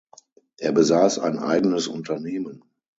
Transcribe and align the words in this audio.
Er 0.57 0.71
besaß 0.71 1.19
ein 1.19 1.37
eigenes 1.37 1.87
Unternehmen. 1.87 2.63